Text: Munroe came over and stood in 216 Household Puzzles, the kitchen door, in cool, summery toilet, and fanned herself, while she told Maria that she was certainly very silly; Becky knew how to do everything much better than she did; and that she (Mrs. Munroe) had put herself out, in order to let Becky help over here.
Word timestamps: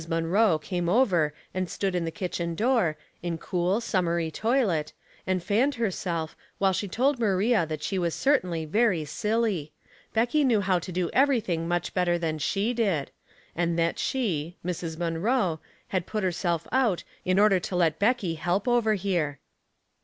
Munroe 0.09 0.57
came 0.57 0.89
over 0.89 1.31
and 1.53 1.69
stood 1.69 1.93
in 1.93 2.01
216 2.05 2.57
Household 2.57 2.57
Puzzles, 2.57 2.81
the 2.81 3.35
kitchen 3.35 3.35
door, 3.35 3.35
in 3.35 3.37
cool, 3.37 3.79
summery 3.79 4.31
toilet, 4.31 4.93
and 5.27 5.43
fanned 5.43 5.75
herself, 5.75 6.35
while 6.57 6.73
she 6.73 6.87
told 6.87 7.19
Maria 7.19 7.67
that 7.67 7.83
she 7.83 7.99
was 7.99 8.15
certainly 8.15 8.65
very 8.65 9.05
silly; 9.05 9.73
Becky 10.11 10.43
knew 10.43 10.61
how 10.61 10.79
to 10.79 10.91
do 10.91 11.11
everything 11.13 11.67
much 11.67 11.93
better 11.93 12.17
than 12.17 12.39
she 12.39 12.73
did; 12.73 13.11
and 13.55 13.77
that 13.77 13.99
she 13.99 14.57
(Mrs. 14.65 14.97
Munroe) 14.97 15.59
had 15.89 16.07
put 16.07 16.23
herself 16.23 16.67
out, 16.71 17.03
in 17.23 17.37
order 17.37 17.59
to 17.59 17.75
let 17.75 17.99
Becky 17.99 18.33
help 18.33 18.67
over 18.67 18.95
here. 18.95 19.37